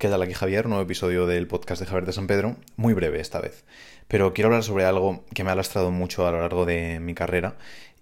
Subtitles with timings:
[0.00, 0.66] ¿Qué tal aquí Javier?
[0.66, 3.66] Nuevo episodio del podcast de Javier de San Pedro, muy breve esta vez.
[4.08, 7.12] Pero quiero hablar sobre algo que me ha lastrado mucho a lo largo de mi
[7.12, 7.58] carrera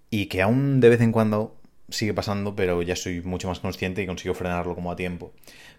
[0.09, 1.57] y que aún de vez en cuando
[1.89, 5.33] sigue pasando, pero ya soy mucho más consciente y consigo frenarlo como a tiempo.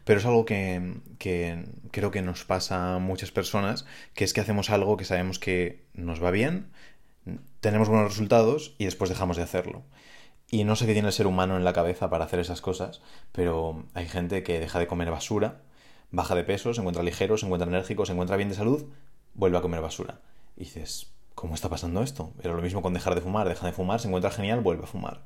[0.05, 4.43] Pero es algo que, que creo que nos pasa a muchas personas, que es que
[4.43, 6.67] hacemos algo que sabemos que nos va bien,
[7.61, 9.85] tenemos buenos resultados y después dejamos de hacerlo.
[10.51, 13.01] Y no sé qué tiene el ser humano en la cabeza para hacer esas cosas,
[13.33, 15.63] pero hay gente que deja de comer basura,
[16.11, 18.85] baja de peso, se encuentra ligero, se encuentra enérgico, se encuentra bien de salud,
[19.35, 20.21] vuelve a comer basura.
[20.57, 22.33] Y dices, ¿cómo está pasando esto?
[22.43, 24.87] Pero lo mismo con dejar de fumar, deja de fumar, se encuentra genial, vuelve a
[24.87, 25.23] fumar.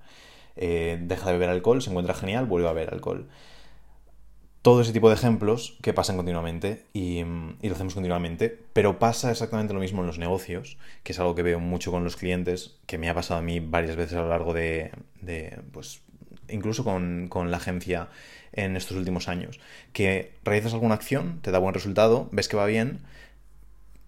[0.57, 3.29] Eh, deja de beber alcohol, se encuentra genial, vuelve a beber alcohol
[4.65, 9.75] todo ese tipo de ejemplos que pasan continuamente y, lo hacemos continuamente, pero pasa exactamente
[9.75, 12.97] lo mismo en los negocios, que es algo que veo mucho con los clientes, que
[12.97, 14.91] me ha pasado a mí varias veces a lo largo de,
[15.71, 16.01] pues,
[16.49, 18.09] incluso con, con, la agencia
[18.53, 19.61] en estos últimos años,
[19.93, 23.01] que realizas alguna acción, te da buen resultado, ves que va bien,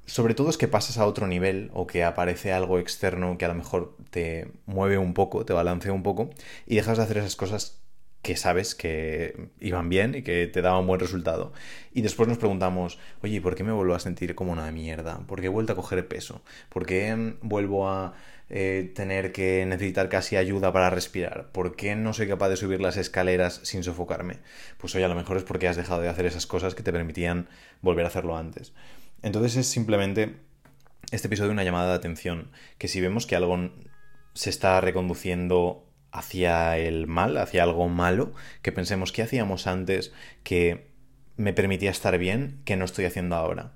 [0.06, 3.48] sobre todo es que pasas a otro nivel o que aparece algo externo que a
[3.48, 6.30] lo mejor te mueve un poco, te balancea un poco
[6.66, 7.80] y dejas de hacer esas cosas
[8.27, 11.52] que sabes que iban bien y que te daban buen resultado.
[11.95, 15.21] Y después nos preguntamos, oye, ¿por qué me vuelvo a sentir como una mierda?
[15.29, 16.43] ¿Por qué he vuelto a coger peso?
[16.68, 18.15] ¿Por qué mm, vuelvo a
[18.51, 21.52] eh, tener que necesitar casi ayuda para respirar?
[21.52, 24.40] ¿Por qué no soy capaz de subir las escaleras sin sofocarme?
[24.77, 26.93] Pues oye, a lo mejor es porque has dejado de hacer esas cosas que te
[26.93, 27.49] permitían
[27.80, 28.73] volver a hacerlo antes.
[29.23, 30.35] Entonces es simplemente
[31.13, 33.71] este episodio una llamada de atención, que si vemos que algo
[34.35, 35.85] se está reconduciendo
[36.18, 40.88] hacia el mal, hacia algo malo, que pensemos qué hacíamos antes que
[41.36, 43.76] me permitía estar bien, que no estoy haciendo ahora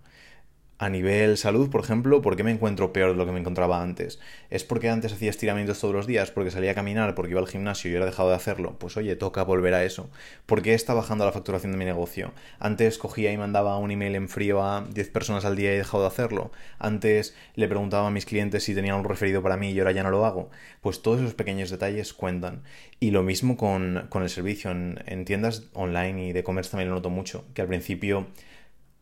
[0.80, 3.82] a nivel salud, por ejemplo, ¿por qué me encuentro peor de lo que me encontraba
[3.82, 4.18] antes?
[4.48, 6.30] ¿Es porque antes hacía estiramientos todos los días?
[6.30, 7.14] ¿Porque salía a caminar?
[7.14, 8.78] ¿Porque iba al gimnasio y ahora he dejado de hacerlo?
[8.78, 10.08] Pues oye, toca volver a eso.
[10.46, 12.32] ¿Por qué está bajando la facturación de mi negocio?
[12.58, 15.78] Antes cogía y mandaba un email en frío a 10 personas al día y he
[15.78, 16.50] dejado de hacerlo.
[16.78, 20.02] Antes le preguntaba a mis clientes si tenían un referido para mí y ahora ya
[20.02, 20.48] no lo hago.
[20.80, 22.62] Pues todos esos pequeños detalles cuentan.
[23.00, 24.70] Y lo mismo con, el servicio.
[24.70, 27.44] En, en tiendas online y de comercio también lo noto mucho.
[27.52, 28.28] Que al principio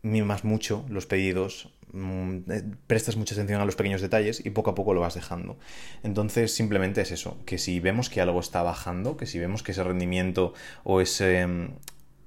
[0.03, 4.71] mimas mucho los pedidos, mm, eh, prestas mucha atención a los pequeños detalles y poco
[4.71, 5.59] a poco lo vas dejando.
[6.03, 9.73] Entonces simplemente es eso, que si vemos que algo está bajando, que si vemos que
[9.73, 10.55] ese rendimiento
[10.85, 11.71] o ese, mm,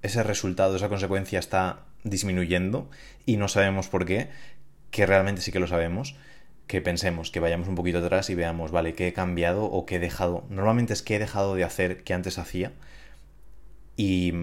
[0.01, 2.89] ese resultado, esa consecuencia está disminuyendo
[3.25, 4.29] y no sabemos por qué,
[4.89, 6.15] que realmente sí que lo sabemos,
[6.67, 9.97] que pensemos, que vayamos un poquito atrás y veamos, vale, qué he cambiado o qué
[9.97, 10.45] he dejado.
[10.49, 12.71] Normalmente es que he dejado de hacer que antes hacía
[13.97, 14.33] y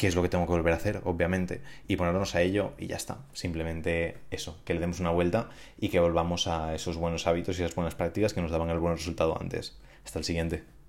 [0.00, 2.86] qué es lo que tengo que volver a hacer, obviamente, y ponernos a ello y
[2.86, 3.18] ya está.
[3.34, 7.64] Simplemente eso, que le demos una vuelta y que volvamos a esos buenos hábitos y
[7.64, 9.78] esas buenas prácticas que nos daban el buen resultado antes.
[10.02, 10.79] Hasta el siguiente.